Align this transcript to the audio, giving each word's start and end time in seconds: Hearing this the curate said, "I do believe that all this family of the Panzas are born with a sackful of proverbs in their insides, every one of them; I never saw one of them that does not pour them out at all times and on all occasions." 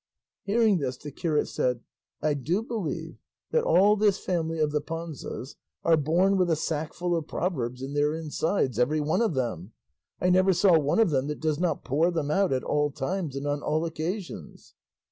Hearing 0.45 0.79
this 0.79 0.97
the 0.97 1.11
curate 1.11 1.47
said, 1.47 1.81
"I 2.23 2.33
do 2.33 2.63
believe 2.63 3.19
that 3.51 3.63
all 3.63 3.95
this 3.95 4.17
family 4.17 4.57
of 4.57 4.71
the 4.71 4.81
Panzas 4.81 5.57
are 5.83 5.95
born 5.95 6.37
with 6.37 6.49
a 6.49 6.55
sackful 6.55 7.15
of 7.15 7.27
proverbs 7.27 7.83
in 7.83 7.93
their 7.93 8.15
insides, 8.15 8.79
every 8.79 8.99
one 8.99 9.21
of 9.21 9.35
them; 9.35 9.73
I 10.19 10.31
never 10.31 10.53
saw 10.53 10.75
one 10.79 10.97
of 10.99 11.11
them 11.11 11.27
that 11.27 11.39
does 11.39 11.59
not 11.59 11.83
pour 11.85 12.09
them 12.09 12.31
out 12.31 12.51
at 12.51 12.63
all 12.63 12.89
times 12.89 13.35
and 13.35 13.45
on 13.45 13.61
all 13.61 13.85
occasions." 13.85 14.73